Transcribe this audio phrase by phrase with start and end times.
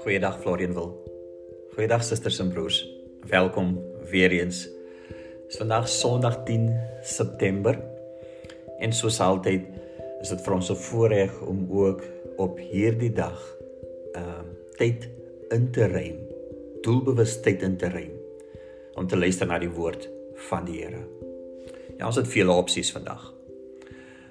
[0.00, 1.04] Goeiedag Florian wil.
[1.74, 2.88] Goeiedag susters en broers.
[3.28, 4.62] Welkom weer eens.
[5.08, 7.82] Dit is vandag Sondag 10 September.
[8.78, 9.60] En soos altyd
[10.20, 12.02] is dit vir ons 'n voorreg om ook
[12.36, 13.56] op hierdie dag
[14.12, 14.40] ehm uh,
[14.76, 15.08] tyd
[15.48, 16.16] in te ruim.
[16.80, 18.12] Doelbewus tyd in te ruim
[18.94, 21.04] om te luister na die woord van die Here.
[21.96, 23.35] Ja, ons het vele opsies vandag.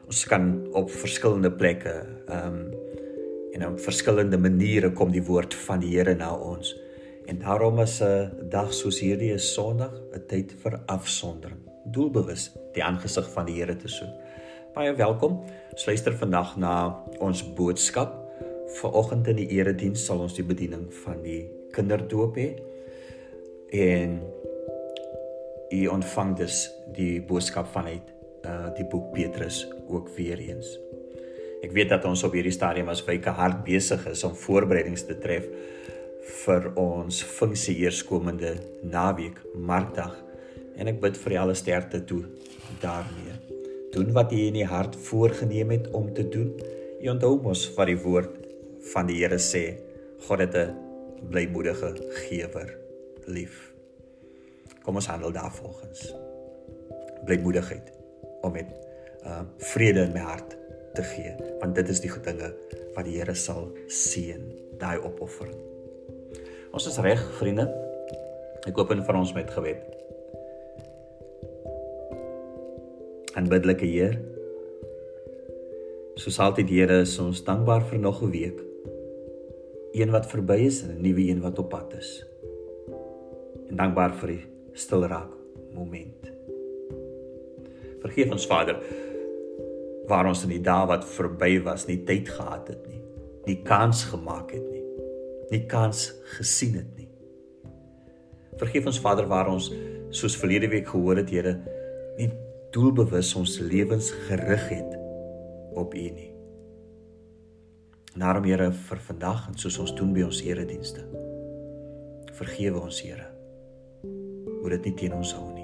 [0.06, 1.94] Ons kan op verskillende plekke
[2.30, 2.74] ehm um,
[3.56, 6.74] en op verskillende maniere kom die woord van die Here na ons.
[7.26, 11.60] En daarom is 'n dag soos hierdie 'n Sondag, 'n tyd vir afsondering.
[11.86, 14.14] Doelbewus die aangesig van die Here te soek.
[14.74, 15.40] Baie welkom.
[15.72, 18.12] Ons luister vandag na ons boodskap.
[18.68, 22.60] Vanoggend in die erediens sal ons die bediening van die kinderdoop hê.
[23.72, 24.22] En
[25.70, 28.15] u ontvang dus die boodskap vanuit
[28.46, 30.78] uh die boek Petrus ook weer eens.
[31.66, 35.18] Ek weet dat ons op hierdie stadium as wyke hard besig is om voorbereidings te
[35.22, 35.48] tref
[36.46, 38.56] vir ons funksie eerskomende
[38.86, 40.14] naweek, Markdag.
[40.76, 42.24] En ek bid vir julle sterkte toe
[42.82, 43.38] daarmee.
[43.96, 46.52] Doen wat jy in die hart voorgenem het om te doen.
[47.02, 48.34] Jy onthou mos wat die woord
[48.92, 49.78] van die Here sê,
[50.28, 50.76] God het 'n
[51.32, 51.96] blymoedige
[52.28, 52.78] gewer
[53.26, 53.72] lief.
[54.84, 56.14] Kom ons handel daarvolgens.
[57.26, 57.95] Blymoedigheid
[58.46, 58.70] om met
[59.26, 59.42] uh
[59.74, 60.56] vrede in my hart
[60.96, 62.52] te gee want dit is die goeie dinge
[62.96, 64.44] wat die Here sal seën
[64.80, 65.58] daai opoffering.
[66.76, 67.66] Ons is reg vriende.
[68.68, 69.84] Ek open vir ons met gebed.
[73.36, 74.18] Aanbiddelike Heer.
[76.20, 78.60] Soos altyd Here is ons dankbaar vir nog 'n week.
[79.96, 82.26] Een wat verby is en 'n nuwe een wat op pad is.
[83.70, 85.32] En dankbaar vir die stil raak
[85.74, 86.35] moment.
[88.06, 88.78] Vergeef ons Vader
[90.06, 93.02] waar ons in die dae wat verby was nie tyd gehad het nie,
[93.48, 94.84] nie kans gemaak het nie,
[95.50, 97.08] nie kans gesien het nie.
[98.62, 99.72] Vergeef ons Vader waar ons
[100.14, 101.56] soos verlede week gehoor het, Here,
[102.20, 102.30] nie
[102.76, 104.96] doelbewus ons lewens gerig het
[105.74, 106.30] op U nie.
[108.14, 111.10] Daarom Here vir vandag en soos ons doen by ons eredienste.
[112.38, 113.32] Vergewe ons Here.
[114.62, 115.55] Moet dit nie teen ons hou nie.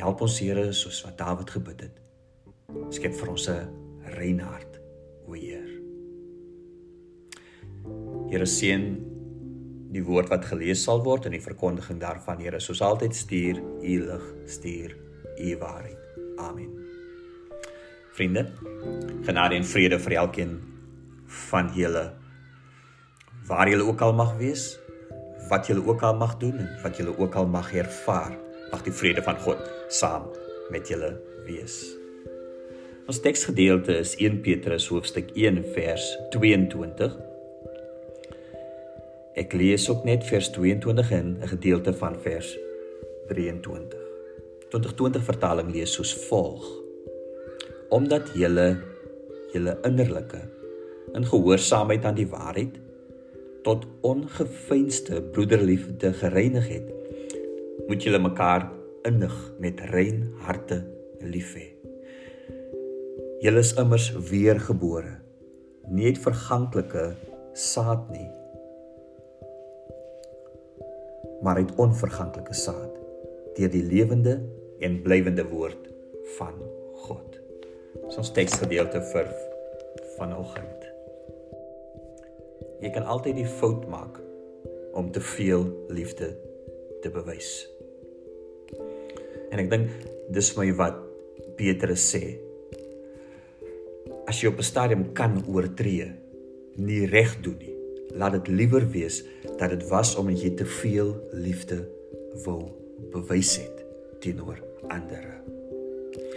[0.00, 2.04] Help ons Here soos wat Dawid gebid het
[2.92, 3.68] skep vir ons 'n
[4.18, 4.78] rein hart,
[5.26, 5.68] o Heer.
[8.30, 8.84] Here seën
[9.92, 13.94] die woord wat gelees sal word en die verkondiging daarvan, Here, soos altyd stuur U
[14.06, 14.96] lig, stuur
[15.38, 15.98] U waarheid.
[16.38, 16.70] Amen.
[18.12, 18.52] Vriende,
[19.24, 20.60] genade en vrede vir elkeen
[21.26, 22.12] van julle
[23.46, 24.78] waar julle ook al mag wees,
[25.48, 28.47] wat julle ook al mag doen en wat julle ook al mag ervaar.
[28.70, 30.28] Mag die vrede van God saam
[30.72, 31.14] met julle
[31.46, 31.80] wees.
[33.08, 37.14] Ons teksgedeelte is 1 Petrus hoofstuk 1 vers 22.
[39.38, 42.58] Ek lees ook net vers 22 en 'n gedeelte van vers
[43.28, 44.00] 23.
[44.68, 46.66] 2020 vertaling lees soos volg:
[47.88, 48.76] Omdat julle
[49.52, 50.40] julle innerlike
[51.14, 52.76] in gehoorsaamheid aan die waarheid
[53.62, 56.97] tot ongefeinste broederliefde gereinig het,
[57.86, 58.66] moet julle mekaar
[59.08, 60.80] innig met rein harte
[61.22, 61.68] lief hê.
[63.44, 65.14] Julle is immers weergebore.
[65.88, 67.04] Nie uit verganklike
[67.54, 68.26] saad nie,
[71.42, 72.96] maar uit onverganklike saad
[73.56, 74.36] deur die lewende
[74.84, 75.88] en blywende woord
[76.36, 76.58] van
[77.06, 77.38] God.
[78.04, 79.30] Dis ons teksgedeelte vir
[80.18, 80.86] vanoggend.
[82.82, 84.20] Jy kan altyd die fout maak
[84.98, 86.30] om te veel liefde
[87.02, 87.66] te bewys.
[89.50, 89.90] En ek dink
[90.34, 90.98] dis my wat
[91.58, 92.36] Petrus sê
[94.28, 96.12] as jy op 'n stadium kan oortree,
[96.76, 97.74] nie reg doen nie.
[98.14, 99.24] Laat dit liewer wees
[99.58, 101.88] dat dit was omdat jy te veel liefde
[102.44, 102.70] wou
[103.12, 103.84] bewys het
[104.20, 105.24] teenoor ander.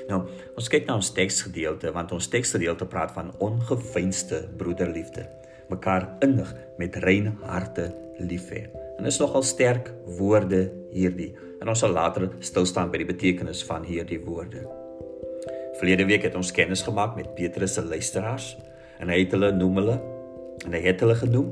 [0.08, 5.28] Nou, ons kyk na ons teksgedeelte want ons teksgedeelte praat van ongeveinste broederliefde,
[5.70, 8.81] mekaar innig met rein harte lief hê.
[9.02, 9.88] En is nogal sterk
[10.20, 11.32] woorde hierdie.
[11.58, 14.62] En ons sal later stil staan by die betekenis van hierdie woorde.
[15.80, 18.52] Verlede week het ons kennis gemaak met Petrus se luisteraars
[19.02, 19.96] en hy het hulle noem hulle
[20.68, 21.48] en hy het hulle genoem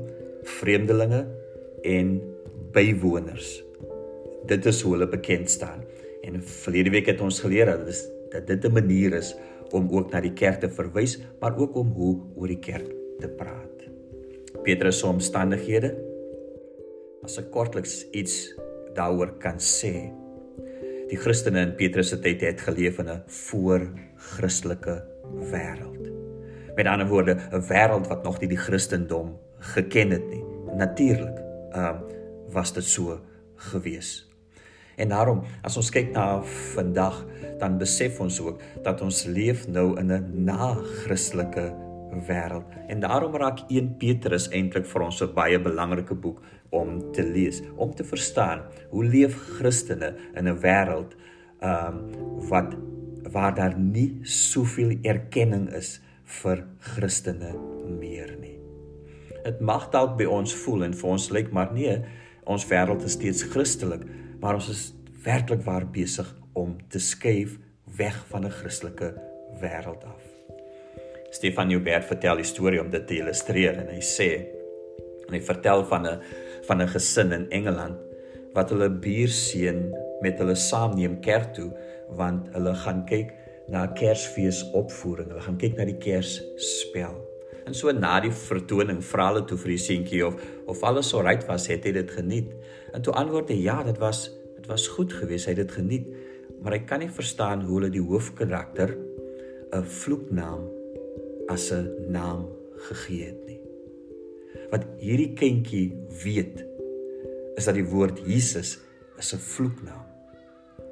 [0.60, 1.24] vreemdelinge
[1.90, 2.12] en
[2.76, 3.48] bywoners.
[4.46, 5.82] Dit is hoe hulle bekend staan.
[6.22, 9.34] En verlede week het ons geleer dat dit dat dit 'n manier is
[9.74, 12.86] om ook na die kerk te verwys, maar ook om hoe oor die kerk
[13.18, 13.90] te praat.
[14.62, 16.09] Petrus se omstandighede
[17.24, 18.50] as ek kortliks iets
[18.96, 20.10] daaroor kan sê.
[21.10, 24.96] Die Christene in Petrus se tyd het geleef in 'n voor-Christelike
[25.52, 26.04] wêreld.
[26.76, 30.44] Met ander woorde, 'n wêreld wat nog nie die Christendom geken het nie.
[30.76, 31.38] Natuurlik,
[31.72, 32.00] ehm uh,
[32.52, 33.20] was dit so
[33.56, 34.28] gewees.
[34.96, 36.42] En daarom, as ons kyk na
[36.74, 37.26] vandag,
[37.58, 41.74] dan besef ons ook dat ons leef nou in 'n na-Christelike
[42.26, 42.66] wêreld.
[42.88, 47.62] En daarom raak 1 Petrus eintlik vir ons 'n baie belangrike boek om te lees,
[47.76, 51.16] om te verstaan hoe leef Christene in 'n wêreld
[51.60, 52.74] ehm um, wat
[53.32, 57.54] waar daar nie soveel erkenning is vir Christene
[58.00, 58.58] meer nie.
[59.44, 61.98] Dit mag dalk by ons voel en vir ons lyk maar nee,
[62.44, 64.02] ons wêreld is steeds Christelik,
[64.40, 67.58] maar ons is werklik waar besig om te skuif
[67.96, 69.14] weg van 'n Christelike
[69.60, 70.19] wêreld af.
[71.30, 74.30] Stefan Joubert vertel die storie om dit te illustreer en hy sê
[75.28, 76.20] en hy vertel van 'n
[76.66, 77.98] van 'n gesin in Engeland
[78.54, 81.70] wat hulle buurseun met hulle saamneem kerk toe
[82.18, 83.30] want hulle gaan kyk
[83.70, 85.28] na Kersfees opvoering.
[85.30, 87.14] Hulle gaan kyk na die Kersspel.
[87.66, 90.34] En so na die vertoning vra hulle toe vir die seentjie of
[90.66, 92.50] of alles alright was, het hy dit geniet.
[92.94, 96.10] En toe antwoord hy ja, dit was dit was goed geweest, hy het dit geniet.
[96.60, 98.96] Maar hy kan nie verstaan hoe hulle die hoofkarakter
[99.70, 100.79] 'n vloeknaam
[101.50, 102.46] as 'n naam
[102.88, 103.60] gegee het nie.
[104.70, 105.88] Wat hierdie kindjie
[106.24, 106.64] weet
[107.58, 108.78] is dat die woord Jesus
[109.18, 110.06] is 'n vloeknaam.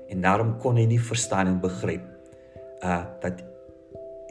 [0.08, 2.04] En daarom kon hy nie verstaan en begryp
[2.82, 3.44] uh dat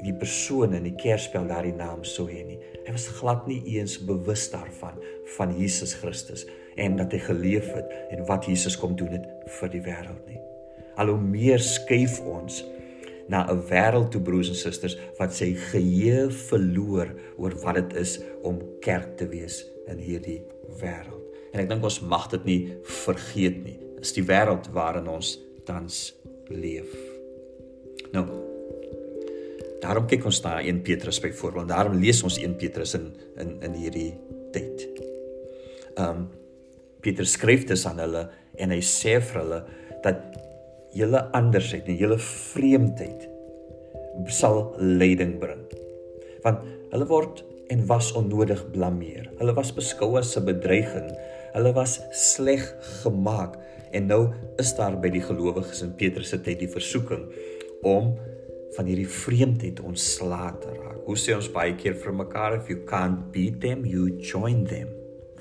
[0.02, 2.60] die persoon in die kerspel daardie naam sou hê nie.
[2.86, 5.00] Hy was glad nie eens bewus daarvan
[5.38, 6.46] van Jesus Christus
[6.76, 9.26] en dat hy geleef het en wat Jesus kom doen het
[9.60, 10.42] vir die wêreld nie.
[10.98, 12.64] Al hoe meer skuif ons
[13.28, 18.20] na 'n wêreld toe broers en susters wat sy geheue verloor oor wat dit is
[18.44, 20.44] om kerk te wees in hierdie
[20.82, 21.24] wêreld.
[21.54, 23.80] En ek dink ons mag dit nie vergeet nie.
[24.00, 26.14] Dis die wêreld waarin ons tans
[26.50, 26.94] leef.
[28.14, 28.48] Nou
[29.78, 31.70] Daarom kyk ons na 1 Petrus byvoorbeeld.
[31.70, 34.14] Daarom lees ons 1 Petrus in in in hierdie
[34.52, 34.88] tyd.
[35.96, 36.28] Ehm um,
[37.02, 38.24] Petrus skryf dit aan hulle
[38.58, 39.60] en hy sê vir hulle
[40.04, 40.24] dat
[40.96, 43.28] julle andersheid en julle vreemdheid
[44.34, 45.64] sal lyding bring.
[46.46, 47.44] Want hulle word
[47.74, 49.28] en was onnodig blameer.
[49.40, 51.12] Hulle was beskou as 'n bedreiging.
[51.54, 52.64] Hulle was sleg
[53.04, 53.58] gemaak
[53.92, 57.28] en nou is daar by die gelowiges in Petrus se tyd die versoeking
[57.84, 58.18] om
[58.76, 61.06] van hierdie vreemdheid ontslae te raak.
[61.06, 64.88] Hoe sê ons baie keer vir mekaar if you can't beat them, you join them.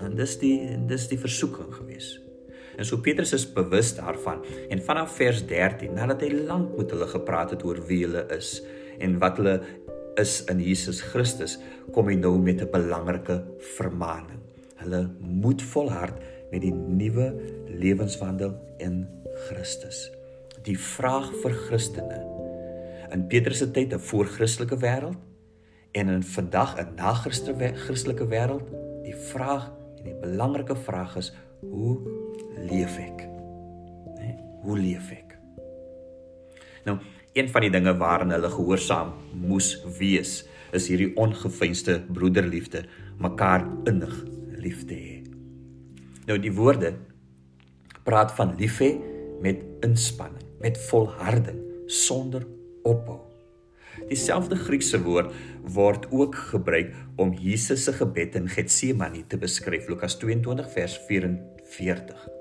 [0.01, 2.26] En dis die dis die versoeking geweest.
[2.77, 7.09] En so Petrus is bewus daarvan en vanaf vers 13 nadat hy lank met hulle
[7.09, 8.61] gepraat het oor wie hulle is
[9.01, 9.61] en wat hulle
[10.21, 11.59] is in Jesus Christus,
[11.93, 13.45] kom hy nou met 'n belangrike
[13.77, 14.41] vermaaning.
[14.77, 16.17] Hulle moet volhard
[16.51, 17.35] met die nuwe
[17.69, 19.07] lewenswandel in
[19.49, 20.11] Christus.
[20.65, 22.25] Die vraag vir Christene
[23.13, 25.17] in Petrus se tyd 'n voorchristelike wêreld
[25.93, 28.67] en in vandag 'n na-Christelike wêreld,
[29.03, 32.26] die vraag en die belangrike vraag is hoe
[32.71, 33.25] leef ek?
[34.19, 34.35] Né?
[34.63, 35.37] Hoe leef ek?
[36.87, 36.99] Nou,
[37.37, 39.13] een van die dinge waarin hulle gehoorsaam
[39.47, 40.45] moes wees,
[40.77, 42.85] is hierdie ongefeinste broederliefde,
[43.23, 44.15] mekaar innig
[44.61, 45.17] lief te hê.
[46.27, 46.95] Nou die woorde
[48.07, 48.95] praat van lief hê
[49.43, 52.47] met inspanning, met volharding, sonder
[52.87, 53.21] ophou.
[54.07, 55.33] Dieselfde Griekse woord
[55.77, 62.36] word ook gebruik om Jesus se gebed in Getsemane te beskryf, Lukas 22 vers 44.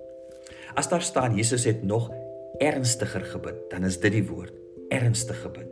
[0.75, 2.11] As daar staan Jesus het nog
[2.57, 4.53] ernstiger gebid, dan is dit die woord
[4.91, 5.71] ernstig gebid.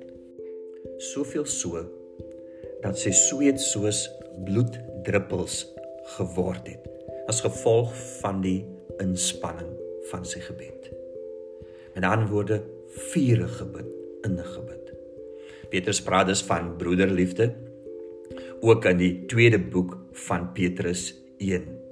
[0.97, 1.83] Soveel so
[2.83, 4.05] dat sy sweet soos
[4.47, 5.65] bloeddruppels
[6.15, 6.87] geword het
[7.27, 7.91] as gevolg
[8.21, 8.63] van die
[9.03, 9.75] inspanning
[10.11, 10.89] van sy gebed.
[11.93, 12.61] Met ander woorde,
[13.11, 13.91] vurig gebid,
[14.27, 14.91] innig gebid.
[15.71, 17.51] Petrus praat dus van broederliefde
[18.63, 21.09] ook in die tweede boek van Petrus
[21.43, 21.82] 1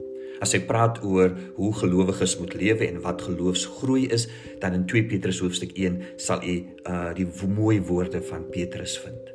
[0.42, 4.28] As hy praat oor hoe gelowiges moet lewe en wat geloofsgroei is,
[4.62, 6.56] dan in 2 Petrus hoofstuk 1 sal u
[6.90, 9.30] uh die mooi woorde van Petrus vind.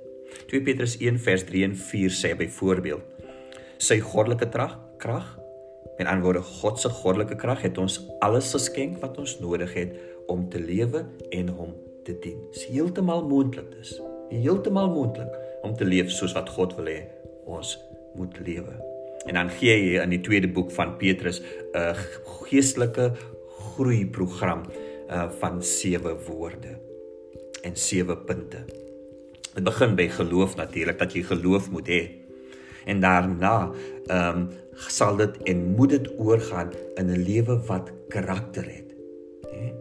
[0.51, 3.03] 2 Petrus 1 vers 3 en 4 sê byvoorbeeld:
[3.79, 5.37] Sy goddelike krag, krag,
[5.97, 9.95] met ander woorde God se goddelike krag het ons alles geskenk wat ons nodig het
[10.27, 11.73] om te lewe en hom
[12.05, 12.43] te dien.
[12.51, 13.95] Dit is heeltemal moontlik dis.
[14.35, 17.01] Heeltemal moontlik om te leef soos wat God wil hê
[17.47, 17.79] ons
[18.19, 18.96] moet lewe.
[19.26, 21.42] En dan gee hy in die tweede boek van Petrus
[21.75, 21.95] 'n
[22.47, 23.12] geestelike
[23.76, 24.62] groei program
[25.11, 26.78] uh van sewe woorde
[27.62, 28.64] en sewe punte.
[29.54, 32.02] Dit begin by geloof natuurlik dat jy geloof moet hê.
[32.87, 33.71] En daarna
[34.06, 38.95] ehm um, sal dit en moet dit oorgaan in 'n lewe wat karakter het.
[39.50, 39.73] Hè?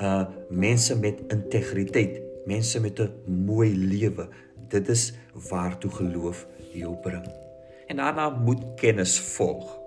[0.00, 4.28] uh mense met integriteit, mense met 'n mooi lewe.
[4.68, 5.12] Dit is
[5.50, 7.43] waartoe geloof jou bring.
[7.86, 9.78] En daarna moet kennis volg.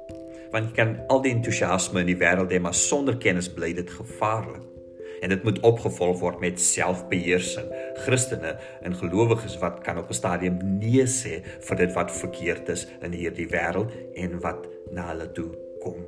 [0.51, 3.89] Want jy kan al die entoesiasme in die wêreld hê, maar sonder kennis bly dit
[3.89, 4.63] gevaarlik.
[5.22, 7.72] En dit moet opgevolg word met selfbeheersing.
[8.06, 8.54] Christene
[8.86, 13.12] en gelowiges wat kan op 'n stadium nee sê vir dit wat verkeerd is in
[13.12, 15.50] hierdie wêreld en wat na hulle toe
[15.82, 16.06] kom.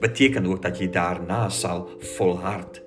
[0.00, 2.82] Beteken ook dat jy daarna sal volhard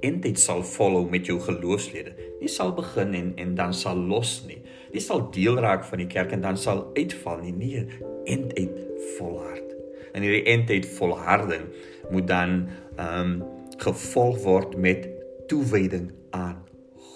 [0.00, 2.12] en dit sal volg met jou geloofslede.
[2.40, 4.62] Nie sal begin en en dan sal los nie.
[4.92, 7.52] Nie sal deel raak van die kerk en dan sal uitval nie.
[7.52, 7.86] Nee,
[8.24, 8.80] en dit
[9.16, 9.74] volhard.
[10.12, 11.68] En hierdie entheid volharding
[12.10, 12.66] moet dan
[12.96, 15.06] ehm um, gevolg word met
[15.46, 16.64] toewyding aan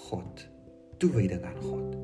[0.07, 0.47] God.
[0.97, 1.95] Toewyding aan God.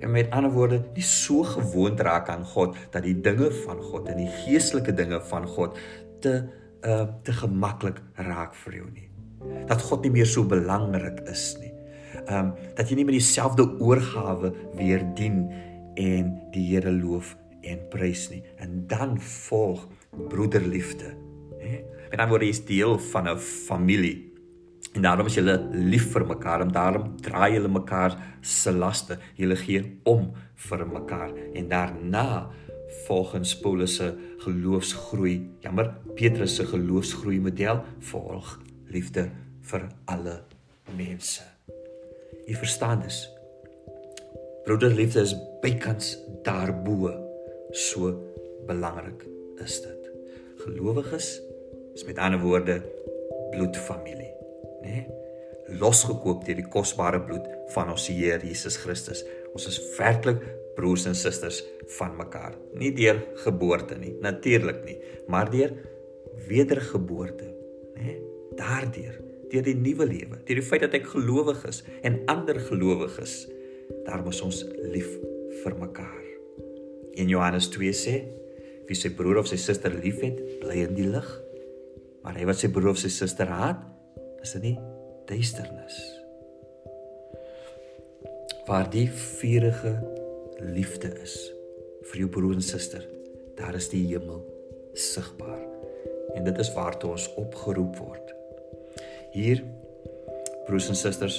[0.00, 4.08] En met ander woorde, nie so gewoond raak aan God dat die dinge van God
[4.08, 5.78] en die geestelike dinge van God
[6.20, 6.40] te
[6.80, 9.08] uh te gemaklik raak vir jou nie.
[9.68, 11.69] Dat God nie meer so belangrik is nie.
[12.28, 15.44] Um dat jy nie meer dieselfde oorgawe weer dien
[16.00, 18.42] en die Here loof en prys nie.
[18.56, 19.86] En dan volg
[20.28, 21.14] broederliefde,
[21.60, 21.80] hè?
[22.10, 24.32] Met ander woorde, is deel van 'n familie.
[24.92, 29.18] En daarom is julle lief vir mekaar en daarom dra julle mekaar se laste.
[29.34, 32.50] Julle gee om vir mekaar en daarna
[33.06, 38.58] volgens Paulus se geloofsgroei, jammer, Petrus se geloofsgroei model volg
[38.90, 39.30] liefde
[39.70, 40.42] vir alle
[40.96, 41.49] mense.
[42.46, 43.24] Jy verstaan dus.
[44.64, 46.14] Broederliefde is bykans
[46.46, 47.10] daarbo
[47.70, 48.12] so
[48.66, 49.24] belangrik
[49.64, 50.10] is dit.
[50.64, 51.40] Gelowiges
[51.94, 52.80] is met ander woorde
[53.50, 54.32] bloedfamilie,
[54.82, 54.90] né?
[54.90, 55.06] Nee?
[55.80, 59.22] Losgekoop deur die kosbare bloed van ons Here Jesus Christus.
[59.54, 60.42] Ons is werklik
[60.74, 61.60] broers en susters
[61.98, 62.56] van mekaar.
[62.74, 64.98] Nie deur geboorte nie, natuurlik nie,
[65.30, 65.74] maar deur
[66.48, 67.46] wedergeboorte,
[67.94, 68.02] né?
[68.02, 68.18] Nee,
[68.58, 69.20] daardeur,
[69.50, 73.44] deur die nuwe lewe, deur die feit dat ek gelowig is en ander gelowiges,
[74.06, 75.10] daar moet ons lief
[75.62, 76.26] vir mekaar.
[77.18, 78.16] In Johannes 2 sê,
[78.90, 81.28] wie sy broer of sy suster liefhet, bly in die lig.
[82.24, 83.82] Maar hy wat sy broer of sy suster haat,
[84.42, 84.76] is in die
[85.28, 85.98] duisternis.
[88.66, 89.94] Waar die vuurige
[90.74, 91.36] liefde is
[92.10, 93.04] vir jou broer en suster,
[93.58, 94.42] daar is die hemel
[94.98, 95.62] sigbaar.
[96.34, 98.29] En dit is waartoe ons opgeroep word.
[99.30, 99.62] Hier
[100.66, 101.36] broers en susters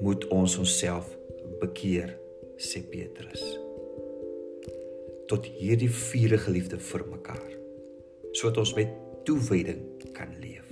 [0.00, 1.10] moet ons onsself
[1.60, 2.14] bekeer,
[2.56, 3.42] sê Petrus.
[5.28, 7.50] Tot hierdie vuurige liefde vir mekaar.
[8.32, 8.94] Sodat ons met
[9.28, 9.82] toewyding
[10.16, 10.64] kan leef.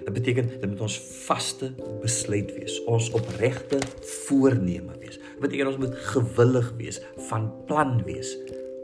[0.00, 1.70] Dit beteken dit moet ons vaste
[2.02, 3.80] besluit wees, ons opregte
[4.26, 5.16] voorneme wees.
[5.16, 7.00] Dit beteken ons moet gewillig wees,
[7.30, 8.34] van plan wees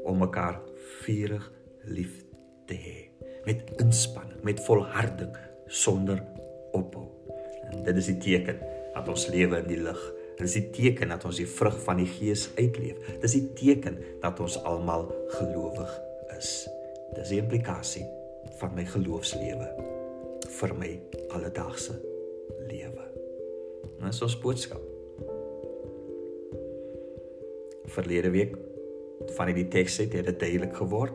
[0.06, 0.62] om mekaar
[1.02, 1.52] vurig
[1.92, 2.22] lief
[2.68, 3.15] te hê
[3.46, 5.36] met inspanning, met volharding
[5.66, 6.22] sonder
[6.74, 7.06] ophou.
[7.70, 8.58] En dit is die teken
[8.94, 10.00] dat ons lewe in die lig.
[10.36, 12.98] Dit is die teken dat ons die vrug van die Gees uitleef.
[13.06, 15.06] Dit is die teken dat ons almal
[15.38, 15.92] gelowig
[16.36, 16.50] is.
[17.14, 18.04] Dis die implikasie
[18.60, 19.70] van my geloofslewe
[20.58, 20.90] vir my
[21.36, 21.96] alledaagse
[22.68, 23.06] lewe.
[23.96, 24.82] Dit is ons boodskap.
[27.96, 28.56] Verlede week
[29.36, 31.14] van hierdie teks het dit duidelik geword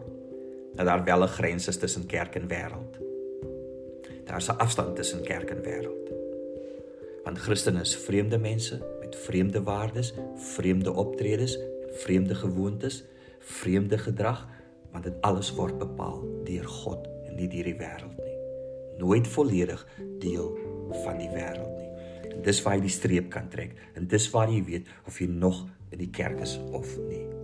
[0.75, 2.99] dat daar wel 'n grens is tussen kerk en wêreld.
[4.25, 6.09] Daar's 'n afstand tussen kerk en wêreld.
[7.23, 11.59] Want Christene is vreemde mense met vreemde waardes, vreemde optredes,
[11.91, 13.03] vreemde gewoontes,
[13.39, 14.47] vreemde gedrag,
[14.91, 18.31] want dit alles word bepaal deur God en nie deur die wêreld nie
[19.01, 19.87] nooit volledig
[20.19, 20.57] deel
[21.03, 21.89] van die wêreld nie.
[22.31, 25.29] En dis waar jy die streep kan trek en dis waar jy weet of jy
[25.31, 27.40] nog in die kerk is of nie.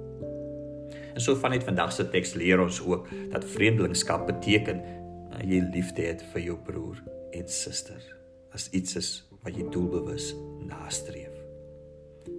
[1.18, 4.82] So vanuit vandag se teks leer ons ook dat vreemdelingskap beteken
[5.32, 7.02] dat jy liefde het vir jou broer
[7.34, 8.04] en suster
[8.54, 9.10] as iets is
[9.44, 10.32] wat jy doelbewus
[10.66, 11.34] nastreef.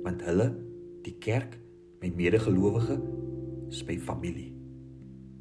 [0.04, 0.49] Want hulle,
[1.04, 1.56] die kerk,
[2.02, 2.99] my medegelowige,
[3.70, 4.52] is my familie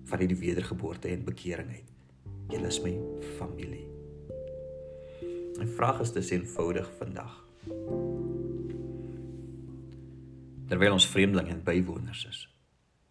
[0.08, 1.94] van die wedergeboorte en bekering uit.
[2.54, 2.94] Julle is my
[3.38, 3.86] familie.
[5.58, 7.34] My vraag is dis eenvoudig vandag.
[10.68, 12.46] Terwyl ons vreemdelinge en bywoners is.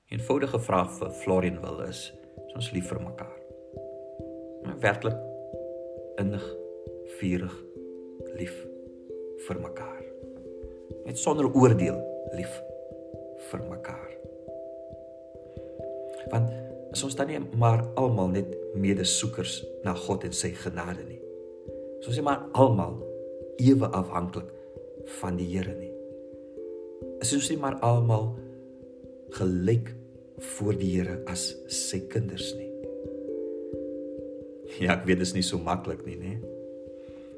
[0.06, 2.12] Eenvoudige vraag vir Florian wil is:
[2.46, 3.38] is ons lief vir mekaar?
[4.62, 5.16] Maar werklik
[6.22, 6.44] innig,
[7.18, 7.56] vurig
[8.38, 8.54] lief
[9.48, 10.04] vir mekaar.
[11.08, 11.98] Net sonder oordeel
[12.38, 12.54] lief
[13.50, 14.14] vir mekaar.
[16.30, 16.54] Want
[16.94, 21.18] is ons dan nie maar almal net medesoekers na God en sy genade nie.
[22.06, 23.00] So sê maar almal
[23.58, 24.54] ewe afhanklik
[25.18, 25.94] van die Here nie.
[27.18, 28.36] Is ons nie maar almal
[29.34, 29.94] gelyk
[30.56, 32.70] voor die Here as sy kinders nie.
[34.80, 36.36] Ja, ek weet dit is nie so maklik nie, nê?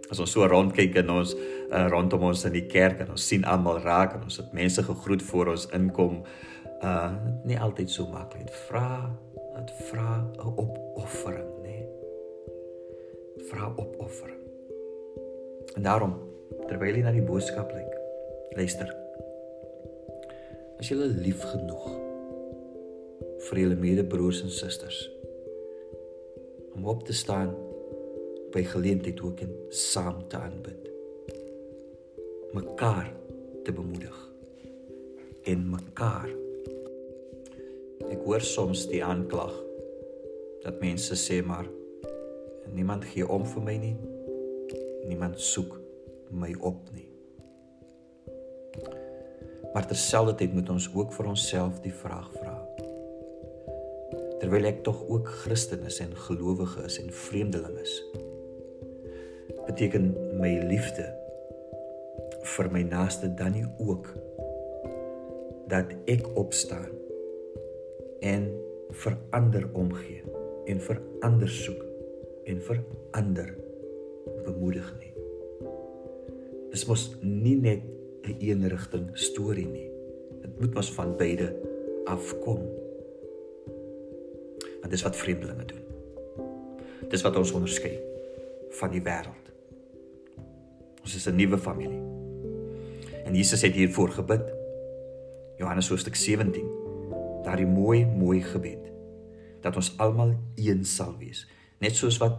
[0.08, 3.44] As ons so rondkyk en ons uh, rondom ons in die kerk en ons sien
[3.44, 6.22] almal raak en ons het mense gegroet voor ons inkom,
[6.78, 7.10] uh
[7.48, 8.48] nie altyd so maklik.
[8.68, 9.10] Vra,
[9.58, 11.78] dit vra 'n opoffering, nê?
[13.50, 14.40] Vra opoffering.
[15.76, 16.14] En daarom
[16.68, 17.92] terwyl jy na die boodskap kyk,
[18.56, 19.07] luister.
[20.78, 21.86] As jy lief genoeg
[23.48, 24.98] vir julle medebroers en susters
[26.76, 27.50] om op te staan
[28.54, 30.86] by geleentheid ook en saam te aanbid.
[32.54, 33.10] mekaar
[33.64, 34.16] te bemoedig
[35.42, 36.30] en mekaar.
[38.08, 39.52] Ek hoor soms die aanklag
[40.64, 41.68] dat mense sê maar
[42.72, 43.96] niemand gee om vir my nie.
[45.10, 45.76] Niemand soek
[46.30, 47.08] my op nie.
[49.72, 52.56] Maar terselfdertyd moet ons ook vir onsself die vraag vra
[54.38, 57.94] terwyl ek tog ook Christen is en gelowige is en vreemdeling is.
[59.66, 61.08] Beteken my liefde
[62.54, 64.08] vir my naaste dan nie ook
[65.68, 66.94] dat ek opstaan
[68.24, 68.46] en
[69.02, 70.22] vir ander omgee
[70.70, 71.82] en vir ander soek
[72.48, 72.80] en vir
[73.18, 73.52] ander
[74.46, 75.12] bemoedig nie.
[76.72, 77.84] Dit mos nie net
[78.28, 79.90] 'n een rigting storie nie.
[80.40, 81.54] Dit moet mos van beide
[82.04, 82.86] afkom
[84.78, 85.84] want dis wat vreemdelinge doen.
[87.08, 87.98] Dis wat ons onderskei
[88.78, 89.50] van die wêreld.
[91.02, 92.00] Ons is 'n nuwe familie.
[93.24, 94.52] En Jesus het hiervoor gebid.
[95.56, 96.64] Johannes hoofstuk 17.
[97.42, 98.92] Daardie mooi mooi gebed
[99.60, 102.38] dat ons almal een sal wees, net soos wat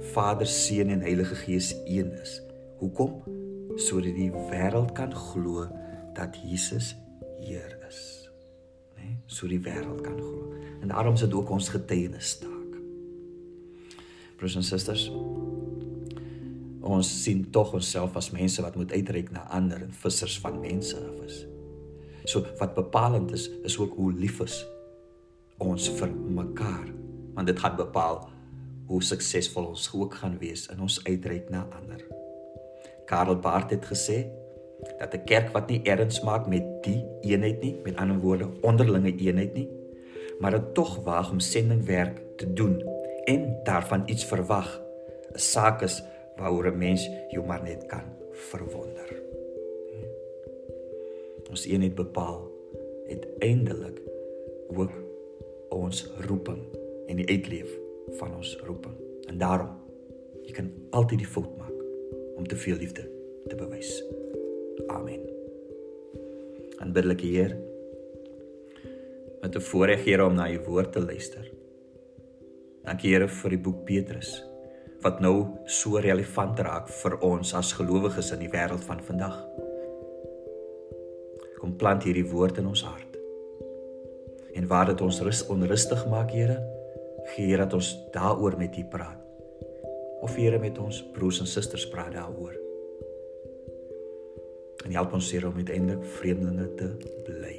[0.00, 2.42] Vader, Seun en Heilige Gees een is.
[2.78, 3.37] Hoekom?
[3.78, 5.68] Sodat die wêreld kan glo
[6.16, 6.96] dat Jesus
[7.38, 8.00] Heer is.
[8.96, 9.02] Né?
[9.04, 9.16] Nee?
[9.26, 12.76] Sodat die wêreld kan glo en daarom sit ook ons getuienis staak.
[14.38, 15.08] Broers en susters,
[16.86, 20.96] ons sien tog onsself as mense wat moet uitreik na ander en vissers van mense
[20.96, 21.40] af is.
[22.30, 24.62] So wat bepalend is, is ook hoe lief is
[25.58, 26.86] ons vir mekaar,
[27.34, 28.28] want dit gaan bepaal
[28.88, 32.04] hoe suksesvol ons ook gaan wees in ons uitreik na ander.
[33.08, 34.28] Karel Barth het gesê
[34.98, 39.14] dat 'n kerk wat nie erns maak met die eenheid nie, met ander woorde onderlinge
[39.16, 39.68] eenheid nie,
[40.38, 42.82] maar dit tog waag om sendingwerk te doen
[43.24, 44.82] en daarvan iets verwag.
[45.32, 46.02] 'n Saak is
[46.36, 49.08] waaroor 'n mens jou maar net kan verwonder.
[51.50, 52.50] Ons eenheid bepaal
[53.08, 54.02] uiteindelik
[54.68, 54.92] ook
[55.68, 56.60] ons roeping
[57.06, 58.94] en die uitleef van ons roeping.
[59.26, 59.70] En daarom
[60.42, 61.67] jy kan altyd die fout maak
[62.38, 63.04] om te veel liefde
[63.48, 63.90] te bewys.
[64.86, 65.24] Amen.
[66.78, 67.56] Aanbiddelike Heer,
[69.40, 71.50] met 'n voorreg Here om na u woord te luister.
[72.84, 74.44] Dankie Here vir die boek Petrus
[75.00, 79.36] wat nou so relevant raak vir ons as gelowiges in die wêreld van vandag.
[81.58, 83.16] Kom plant hierdie woord in ons hart.
[84.54, 86.58] En waar dit ons rus onrustig maak, Here,
[87.34, 89.27] gee Here dat ons daaroor met U praat.
[90.20, 92.56] Of Here met ons broers en susters praat daaroor.
[94.84, 96.88] En help ons Here om uiteindelik vreemdelinge te
[97.26, 97.56] bly.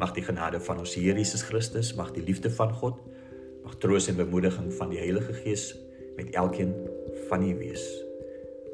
[0.00, 2.98] Mag die genade van ons Here Jesus Christus, mag die liefde van God,
[3.64, 5.70] mag troos en bemoediging van die Heilige Gees
[6.16, 6.74] met elkeen
[7.28, 7.84] van u wees.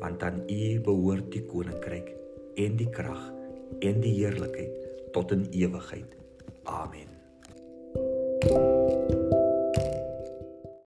[0.02, 2.10] Want aan u behoort die koninkryk
[2.58, 3.22] en die krag
[3.80, 6.18] en die heerlikheid tot in ewigheid.
[6.64, 7.10] Amen.
[8.42, 9.01] thank you